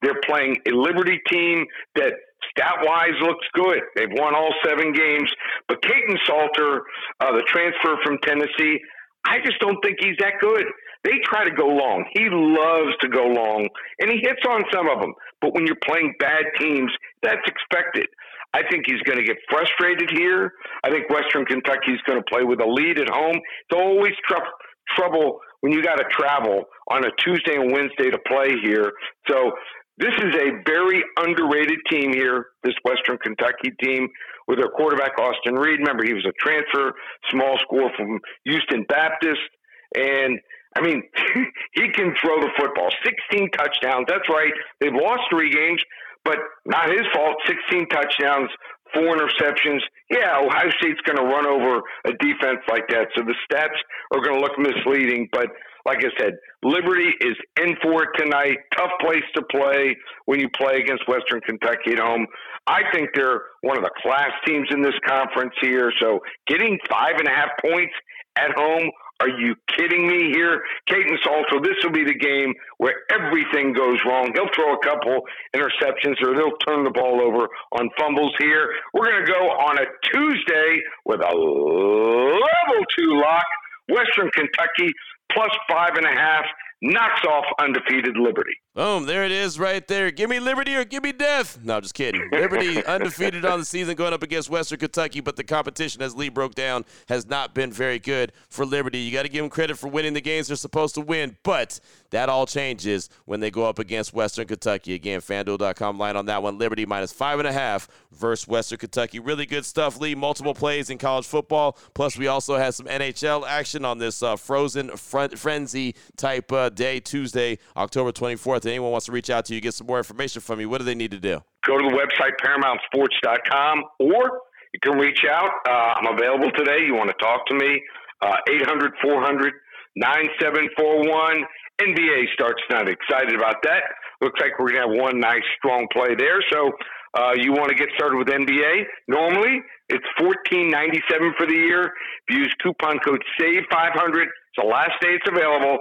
They're 0.02 0.22
playing 0.26 0.56
a 0.68 0.72
Liberty 0.72 1.20
team 1.30 1.66
that 1.96 2.14
stat 2.52 2.78
wise 2.82 3.18
looks 3.22 3.46
good. 3.54 3.82
They've 3.96 4.12
won 4.12 4.36
all 4.36 4.54
seven 4.66 4.94
games. 4.94 5.30
But 5.68 5.82
Kaidon 5.82 6.18
Salter, 6.26 6.82
uh, 7.20 7.32
the 7.34 7.44
transfer 7.48 7.98
from 8.04 8.18
Tennessee, 8.24 8.80
I 9.26 9.38
just 9.46 9.60
don't 9.60 9.78
think 9.84 9.98
he's 10.00 10.18
that 10.20 10.40
good. 10.40 10.66
They 11.08 11.24
try 11.24 11.46
to 11.48 11.56
go 11.56 11.68
long. 11.68 12.04
He 12.12 12.28
loves 12.28 12.92
to 13.00 13.08
go 13.08 13.24
long, 13.24 13.70
and 14.00 14.12
he 14.12 14.20
hits 14.20 14.44
on 14.44 14.62
some 14.74 14.90
of 14.90 15.00
them. 15.00 15.14
But 15.40 15.56
when 15.56 15.66
you're 15.66 15.80
playing 15.88 16.16
bad 16.20 16.44
teams, 16.60 16.92
that's 17.24 17.48
expected. 17.48 18.08
I 18.54 18.64
think 18.70 18.84
he's 18.86 19.00
going 19.08 19.18
to 19.18 19.24
get 19.24 19.38
frustrated 19.50 20.12
here. 20.12 20.52
I 20.84 20.90
think 20.90 21.10
Western 21.10 21.46
Kentucky 21.46 21.96
is 21.96 22.02
going 22.06 22.20
to 22.20 22.26
play 22.30 22.44
with 22.44 22.60
a 22.60 22.68
lead 22.68 23.00
at 23.00 23.08
home. 23.08 23.40
It's 23.40 23.80
always 23.80 24.12
tr- 24.28 24.52
trouble 24.98 25.40
when 25.62 25.72
you 25.72 25.82
got 25.82 25.96
to 25.96 26.06
travel 26.12 26.66
on 26.92 27.06
a 27.06 27.12
Tuesday 27.24 27.56
and 27.56 27.72
Wednesday 27.72 28.12
to 28.12 28.20
play 28.28 28.60
here. 28.62 28.92
So 29.30 29.52
this 29.98 30.14
is 30.20 30.36
a 30.36 30.60
very 30.68 31.04
underrated 31.20 31.80
team 31.90 32.12
here, 32.12 32.48
this 32.64 32.76
Western 32.84 33.18
Kentucky 33.24 33.72
team 33.82 34.10
with 34.50 34.60
their 34.60 34.70
quarterback 34.76 35.18
Austin 35.20 35.56
Reed. 35.56 35.80
Remember, 35.80 36.04
he 36.04 36.14
was 36.14 36.26
a 36.28 36.36
transfer, 36.40 36.92
small 37.32 37.58
school 37.64 37.90
from 37.96 38.20
Houston 38.44 38.84
Baptist, 38.90 39.48
and 39.96 40.40
I 40.76 40.82
mean, 40.82 41.04
he 41.74 41.90
can 41.90 42.14
throw 42.22 42.40
the 42.42 42.52
football. 42.58 42.90
16 43.04 43.50
touchdowns. 43.52 44.06
That's 44.08 44.28
right. 44.30 44.52
They've 44.80 44.94
lost 44.94 45.24
three 45.32 45.52
games, 45.52 45.82
but 46.24 46.38
not 46.66 46.90
his 46.90 47.06
fault. 47.14 47.36
16 47.48 47.88
touchdowns, 47.90 48.50
four 48.94 49.16
interceptions. 49.16 49.80
Yeah, 50.10 50.40
Ohio 50.40 50.70
State's 50.80 51.02
going 51.06 51.18
to 51.18 51.24
run 51.24 51.48
over 51.48 51.82
a 52.06 52.12
defense 52.20 52.62
like 52.70 52.88
that. 52.90 53.08
So 53.16 53.24
the 53.24 53.36
stats 53.50 53.78
are 54.14 54.22
going 54.22 54.40
to 54.40 54.42
look 54.42 54.58
misleading. 54.58 55.30
But 55.32 55.48
like 55.86 56.00
I 56.00 56.10
said, 56.20 56.34
Liberty 56.64 57.10
is 57.22 57.36
in 57.62 57.76
for 57.82 58.04
it 58.04 58.10
tonight. 58.18 58.58
Tough 58.76 58.92
place 59.00 59.24
to 59.36 59.42
play 59.50 59.96
when 60.26 60.40
you 60.40 60.50
play 60.50 60.82
against 60.82 61.08
Western 61.08 61.40
Kentucky 61.42 61.94
at 61.94 62.00
home. 62.00 62.28
I 62.68 62.82
think 62.92 63.10
they're 63.16 63.42
one 63.62 63.78
of 63.78 63.84
the 63.84 63.92
class 64.02 64.32
teams 64.46 64.68
in 64.72 64.82
this 64.82 64.96
conference 65.08 65.54
here. 65.62 65.92
So 66.02 66.20
getting 66.48 66.78
five 66.90 67.16
and 67.18 67.28
a 67.28 67.32
half 67.32 67.52
points 67.64 67.94
at 68.36 68.52
home 68.56 68.92
are 69.20 69.30
you 69.30 69.56
kidding 69.76 70.08
me 70.08 70.32
here? 70.32 70.62
Kaidon 70.90 71.18
Salter, 71.24 71.60
this 71.62 71.76
will 71.84 71.92
be 71.92 72.04
the 72.04 72.18
game 72.18 72.54
where 72.78 72.94
everything 73.10 73.74
goes 73.74 73.98
wrong. 74.06 74.32
He'll 74.34 74.50
throw 74.54 74.74
a 74.74 74.84
couple 74.84 75.22
interceptions 75.56 76.22
or 76.22 76.36
they'll 76.36 76.58
turn 76.68 76.84
the 76.84 76.92
ball 76.92 77.22
over 77.22 77.48
on 77.80 77.90
fumbles 77.98 78.34
here. 78.40 78.70
We're 78.94 79.06
going 79.06 79.26
to 79.26 79.32
go 79.32 79.42
on 79.50 79.80
a 79.80 79.86
Tuesday 80.14 80.82
with 81.06 81.22
a 81.22 81.34
level 81.34 82.86
two 82.98 83.22
lock. 83.22 83.46
Western 83.90 84.30
Kentucky 84.32 84.92
plus 85.32 85.50
five 85.70 85.96
and 85.96 86.06
a 86.06 86.10
half 86.10 86.46
knocks 86.82 87.24
off 87.26 87.46
undefeated 87.60 88.18
Liberty. 88.18 88.54
Boom, 88.78 89.08
there 89.08 89.24
it 89.24 89.32
is 89.32 89.58
right 89.58 89.88
there. 89.88 90.12
Give 90.12 90.30
me 90.30 90.40
Liberty 90.40 90.76
or 90.76 90.86
give 90.86 91.02
me 91.02 91.12
death. 91.12 91.58
No, 91.64 91.82
just 91.82 91.96
kidding. 91.96 92.30
Liberty 92.32 92.86
undefeated 92.86 93.44
on 93.44 93.58
the 93.58 93.66
season 93.66 93.96
going 93.96 94.14
up 94.14 94.22
against 94.22 94.52
Western 94.52 94.78
Kentucky, 94.78 95.20
but 95.20 95.36
the 95.36 95.44
competition, 95.44 96.04
as 96.04 96.16
Lee 96.16 96.30
broke 96.30 96.54
down, 96.54 96.86
has 97.10 97.26
not 97.26 97.56
been 97.56 97.72
very 97.72 97.98
good 97.98 98.34
for 98.50 98.68
Liberty. 98.68 99.00
You 99.00 99.12
got 99.12 99.24
to 99.24 99.30
give 99.30 99.42
them 99.42 99.50
credit 99.50 99.80
for 99.80 99.88
winning 99.88 100.14
the 100.14 100.22
games 100.22 100.50
they're 100.50 100.56
supposed 100.58 100.94
to 100.94 101.02
win, 101.02 101.38
but 101.42 101.80
that 102.12 102.30
all 102.30 102.46
changes 102.46 103.10
when 103.26 103.40
they 103.40 103.50
go 103.50 103.66
up 103.66 103.80
against 103.80 104.14
Western 104.14 104.46
Kentucky. 104.46 104.94
Again, 104.94 105.22
FanDuel.com 105.22 105.98
line 105.98 106.16
on 106.16 106.28
that 106.28 106.44
one. 106.44 106.60
Liberty 106.60 106.86
minus 106.86 107.12
five 107.12 107.40
and 107.40 107.48
a 107.48 107.54
half 107.54 107.88
versus 108.12 108.48
Western 108.48 108.78
Kentucky. 108.78 109.18
Really 109.18 109.48
good 109.48 109.66
stuff, 109.66 110.00
Lee. 110.00 110.14
Multiple 110.14 110.54
plays 110.54 110.92
in 110.92 111.00
college 111.00 111.26
football. 111.26 111.80
Plus, 111.96 112.16
we 112.16 112.28
also 112.28 112.58
had 112.58 112.76
some 112.76 112.86
NHL 112.86 113.44
action 113.48 113.84
on 113.84 113.98
this 113.98 114.22
uh, 114.22 114.36
frozen 114.36 114.96
front 114.98 115.40
frenzy 115.40 115.96
type 116.16 116.52
uh, 116.52 116.70
day, 116.70 117.00
Tuesday, 117.00 117.58
October 117.76 118.12
24th 118.12 118.67
anyone 118.68 118.92
wants 118.92 119.06
to 119.08 119.12
reach 119.12 119.30
out 119.30 119.46
to 119.46 119.56
you, 119.56 119.62
get 119.62 119.74
some 119.74 119.88
more 119.88 119.98
information 119.98 120.42
from 120.42 120.60
you, 120.60 120.70
what 120.70 120.80
do 120.80 120.86
they 120.86 120.96
need 120.96 121.12
to 121.12 121.20
do? 121.20 121.42
Go 121.66 121.78
to 121.78 121.84
the 121.84 121.96
website, 121.96 122.38
ParamountSports.com, 122.44 123.84
or 124.00 124.42
you 124.74 124.80
can 124.82 124.98
reach 124.98 125.22
out. 125.30 125.50
Uh, 125.68 125.72
I'm 125.72 126.14
available 126.14 126.52
today. 126.58 126.86
You 126.86 126.96
want 126.96 127.10
to 127.10 127.18
talk 127.24 127.46
to 127.48 127.56
me? 127.56 127.82
Uh, 128.22 128.36
800 128.50 128.94
400 129.02 129.54
9741. 129.96 131.44
NBA 131.82 132.34
starts 132.34 132.62
tonight. 132.70 132.90
Excited 132.90 133.36
about 133.36 133.62
that. 133.64 133.84
Looks 134.22 134.40
like 134.42 134.58
we're 134.60 134.74
going 134.74 134.82
to 134.82 134.94
have 134.94 134.98
one 134.98 135.20
nice, 135.20 135.46
strong 135.58 135.88
play 135.94 136.16
there. 136.18 136.42
So 136.52 136.72
uh, 137.14 137.34
you 137.38 137.54
want 137.54 137.70
to 137.70 137.76
get 137.76 137.90
started 137.96 138.18
with 138.18 138.28
NBA? 138.28 138.84
Normally, 139.08 139.62
it's 139.90 140.06
fourteen 140.20 140.70
ninety 140.70 141.02
seven 141.10 141.34
for 141.38 141.46
the 141.46 141.54
year. 141.54 141.94
If 142.28 142.36
you 142.36 142.38
use 142.40 142.54
coupon 142.62 143.00
code 143.00 143.24
SAVE 143.40 143.64
five 143.72 143.94
hundred, 143.94 144.28
it's 144.28 144.58
the 144.58 144.68
last 144.68 144.94
day 145.02 145.18
it's 145.18 145.26
available. 145.30 145.80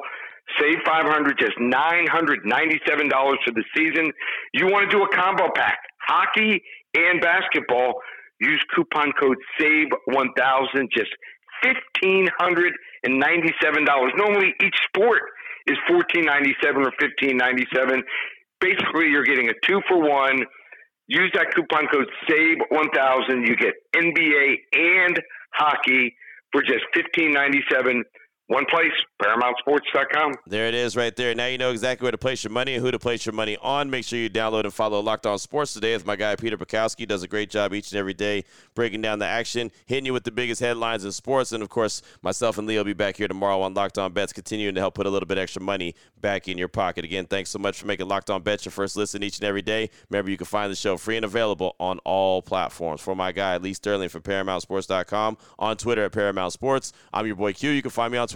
Save 0.61 0.79
500 0.87 1.39
just 1.39 1.59
$997 1.59 3.37
for 3.45 3.53
the 3.53 3.65
season. 3.77 4.13
You 4.55 4.67
want 4.67 4.89
to 4.89 4.97
do 4.97 5.03
a 5.03 5.09
combo 5.15 5.51
pack, 5.55 5.81
hockey 6.07 6.63
and 6.95 7.21
basketball, 7.21 8.01
use 8.41 8.65
coupon 8.75 9.13
code 9.21 9.37
SAVE1000 9.61 10.89
just 10.97 11.11
$1,597. 11.65 14.17
Normally 14.17 14.55
each 14.63 14.77
sport 14.87 15.23
is 15.67 15.77
$14.97 15.91 16.77
or 16.77 16.93
$15.97. 17.01 18.03
Basically, 18.61 19.09
you're 19.09 19.25
getting 19.25 19.49
a 19.49 19.55
two 19.65 19.81
for 19.89 19.99
one. 19.99 20.45
Use 21.09 21.33
that 21.35 21.53
coupon 21.55 21.87
code 21.93 22.09
SAVE1000. 22.29 23.47
You 23.47 23.57
get 23.57 23.75
NBA 23.95 24.57
and 24.73 25.21
hockey 25.55 26.17
for 26.53 26.63
just 26.63 26.85
$15.97 26.97 28.03
one 28.49 28.65
place, 28.67 28.93
ParamountSports.com. 29.21 30.35
There 30.47 30.69
it 30.69 30.75
is 30.75 30.97
right 30.97 31.15
there. 31.17 31.35
Now 31.35 31.47
you 31.47 31.59
know 31.59 31.73
exactly 31.73 32.05
where 32.05 32.13
to 32.13 32.19
place 32.19 32.45
your 32.45 32.53
money 32.53 32.75
and 32.75 32.85
who 32.85 32.93
to 32.93 32.99
place 32.99 33.27
your 33.27 33.33
money 33.33 33.57
on. 33.61 33.91
Make 33.91 34.05
sure 34.05 34.21
you 34.21 34.31
download 34.31 34.63
and 34.63 34.73
follow 34.73 35.01
Locked 35.01 35.27
On 35.27 35.37
Sports 35.37 35.75
today 35.75 35.95
with 35.95 36.07
my 36.07 36.15
guy 36.15 36.37
Peter 36.37 36.57
Bukowski. 36.57 37.09
Does 37.09 37.25
a 37.25 37.29
great 37.29 37.51
job 37.51 37.75
each 37.75 37.91
and 37.91 37.99
every 37.99 38.15
day 38.15 38.45
breaking 38.77 39.03
down 39.03 39.19
the 39.19 39.27
action, 39.27 39.73
hitting 39.87 40.07
you 40.07 40.13
with 40.13 40.23
the 40.23 40.31
biggest 40.31 40.61
headlines 40.61 41.05
in 41.05 41.11
sports. 41.11 41.51
And 41.51 41.61
of 41.61 41.71
course, 41.71 42.03
myself 42.23 42.57
and 42.57 42.69
Leo 42.69 42.81
will 42.81 42.85
be 42.85 42.93
back 42.93 43.17
here 43.17 43.27
tomorrow 43.27 43.61
on 43.63 43.75
Locked 43.75 43.99
On 43.99 44.13
Bets, 44.13 44.33
continuing 44.33 44.77
to 44.77 44.81
help 44.81 44.95
put 44.95 45.07
a 45.07 45.11
little 45.11 45.27
bit 45.27 45.39
extra 45.39 45.61
money 45.61 45.97
back 46.21 46.47
in 46.47 46.57
your 46.57 46.69
pocket. 46.69 47.05
Again, 47.05 47.27
thanks 47.27 47.51
so 47.51 47.59
much 47.59 47.81
for 47.81 47.87
making 47.87 48.07
Locked 48.07 48.31
On 48.31 48.43
Bets 48.43 48.65
your 48.65 48.73
first 48.73 48.97
listen 48.97 49.25
each 49.25 49.39
and 49.39 49.45
every 49.45 49.63
day. 49.63 49.91
Remember, 50.09 50.31
you 50.31 50.37
can 50.37 50.47
find 50.47 50.71
the 50.71 50.77
show 50.77 50.97
free 50.97 51.17
and 51.17 51.25
available 51.25 51.75
on 51.81 51.99
all 52.05 52.43
platforms. 52.43 53.01
For 53.01 53.17
my 53.17 53.33
guy, 53.33 53.57
Lee 53.57 53.75
Sterling 53.75 54.09
from 54.09 54.23
ParamountSports.com, 54.23 55.37
on 55.59 55.77
Twitter 55.77 56.05
at 56.05 56.13
Paramount 56.13 56.53
Sports. 56.53 56.93
I'm 57.13 57.27
your 57.27 57.35
boy 57.35 57.53
Q. 57.53 57.71
You 57.71 57.83
can 57.83 57.91
find 57.91 58.13
me 58.13 58.19
on 58.19 58.29
Twitter 58.29 58.36